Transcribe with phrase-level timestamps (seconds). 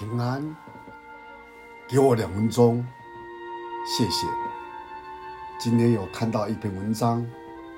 [0.00, 0.56] 平安。
[1.86, 2.82] 给我两分钟，
[3.86, 4.26] 谢谢。
[5.58, 7.26] 今天有看到一篇文章，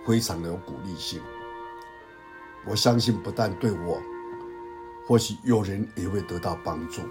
[0.07, 1.21] 非常的有鼓励性。
[2.65, 4.01] 我相信不但对我，
[5.05, 7.03] 或许有人也会得到帮助。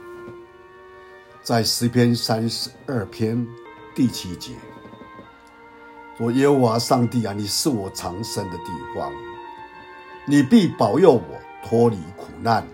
[1.41, 3.45] 在诗篇三十二篇
[3.93, 4.53] 第七节，
[6.17, 9.11] 说耶和华上帝啊，你是我藏身的地方，
[10.25, 12.65] 你必保佑我脱离苦难，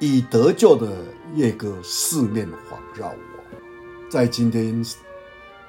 [0.00, 0.90] 以得救的
[1.34, 4.10] 乐歌四面环绕我。
[4.10, 4.84] 在今天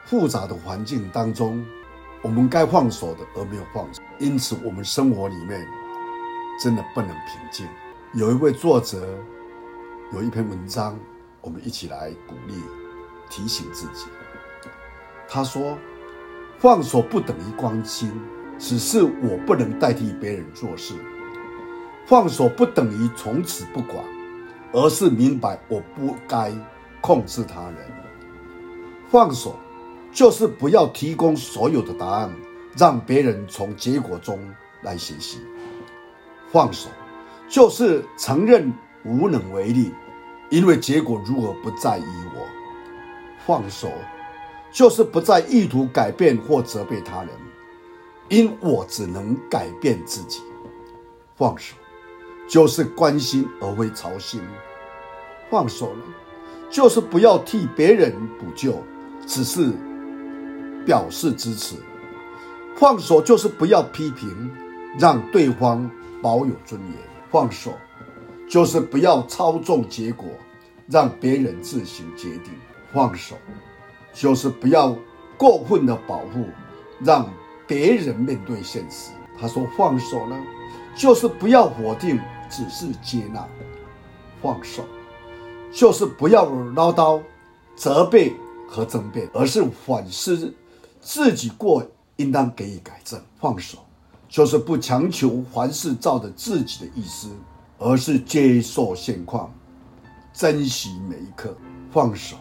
[0.05, 1.63] 复杂的环境当中，
[2.23, 5.67] 我们该放手的而没有放手，因此我们生活里面
[6.63, 7.67] 真的不能平静。
[8.13, 9.07] 有一位作者
[10.11, 10.97] 有一篇文章。
[11.43, 12.53] 我们一起来鼓励、
[13.27, 14.05] 提醒自己。
[15.27, 15.75] 他说
[16.61, 18.11] ：“放手不等于关心，
[18.59, 20.93] 只是我不能代替别人做事；
[22.05, 24.05] 放手不等于从此不管，
[24.73, 26.51] 而是明白我不该
[27.01, 27.77] 控制他人。
[29.09, 29.55] 放手
[30.11, 32.33] 就是不要提供所有的答案，
[32.77, 34.39] 让别人从结果中
[34.81, 35.39] 来学习。
[36.51, 36.89] 放手
[37.47, 38.71] 就是承认
[39.03, 39.91] 无能为力。”
[40.51, 42.03] 因为结果如何不在于
[42.35, 42.45] 我，
[43.47, 43.89] 放手
[44.69, 47.29] 就是不再意图改变或责备他人，
[48.27, 50.41] 因我只能改变自己。
[51.37, 51.73] 放手
[52.51, 54.41] 就是关心而非操心，
[55.49, 56.03] 放手了
[56.69, 58.83] 就是不要替别人补救，
[59.25, 59.71] 只是
[60.85, 61.77] 表示支持。
[62.75, 64.51] 放手就是不要批评，
[64.99, 65.89] 让对方
[66.21, 66.97] 保有尊严。
[67.31, 67.71] 放手。
[68.49, 70.27] 就是不要操纵结果，
[70.89, 72.51] 让别人自行决定；
[72.91, 73.37] 放手，
[74.11, 74.93] 就是不要
[75.37, 76.49] 过分的保护，
[76.99, 77.31] 让
[77.65, 79.11] 别人面对现实。
[79.39, 80.37] 他说：“放手呢，
[80.93, 82.19] 就是不要否定，
[82.51, 83.47] 只是接纳；
[84.41, 84.83] 放手，
[85.71, 87.19] 就是不要唠叨、
[87.75, 88.35] 责备
[88.67, 90.53] 和争辩，而是反思
[90.99, 91.83] 自己过
[92.17, 93.79] 应当给予改正；放手，
[94.29, 97.29] 就是不强求凡事照着自己的意思。”
[97.83, 99.51] 而是接受现况，
[100.31, 101.57] 珍惜每一刻。
[101.89, 102.35] 放手，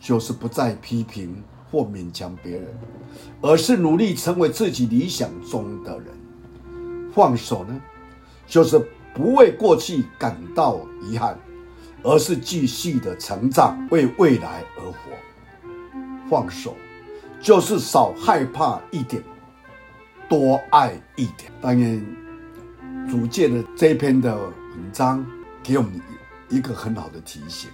[0.00, 2.74] 就是不再批评或勉强别人，
[3.42, 6.06] 而是努力成为自己理想中的人。
[7.12, 7.78] 放手呢，
[8.46, 8.78] 就是
[9.14, 11.38] 不为过去感到遗憾，
[12.02, 14.98] 而是继续的成长，为未来而活。
[16.28, 16.76] 放手，
[17.40, 19.22] 就是少害怕一点，
[20.28, 21.50] 多爱一点。
[21.62, 22.04] 当然。
[23.06, 24.52] 主借的这篇的文
[24.90, 25.24] 章，
[25.62, 25.92] 给我们
[26.48, 27.68] 一个很好的提醒，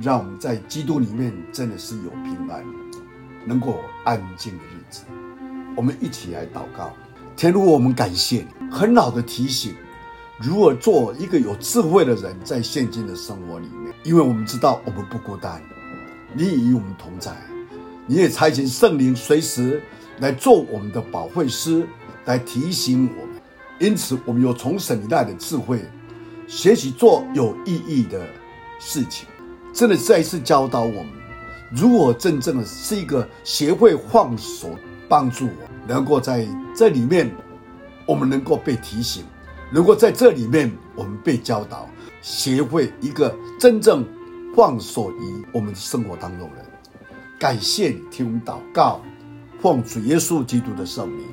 [0.00, 2.64] 让我们在基督里面真的是有平安，
[3.44, 5.02] 能够安静的日子。
[5.74, 6.92] 我们一起来祷告，
[7.36, 9.74] 天父，我们感谢你，很好的提醒，
[10.42, 15.62] 如何做一个有智慧的人，在现今的生活里面，因为我们知道我们不孤单，
[16.32, 17.30] 你与我们同在，
[18.06, 19.82] 你也差遣圣灵随时
[20.20, 21.86] 来做我们的保惠师，
[22.24, 23.34] 来提醒我们。
[23.78, 25.84] 因此，我们有从神而来的智慧，
[26.46, 28.26] 学习做有意义的
[28.78, 29.28] 事情，
[29.74, 31.06] 真的再一次教导我们，
[31.70, 34.70] 如果真正的是一个学会放手，
[35.06, 37.30] 帮助我能够在这里面，
[38.06, 39.24] 我们能够被提醒，
[39.72, 41.88] 如果在这里面我们被教导，
[42.20, 44.04] 学会一个真正
[44.56, 46.66] 放手于我们生活当中的人。
[47.38, 49.00] 感谢你听我们祷告，
[49.60, 51.24] 奉主耶稣基督的圣名，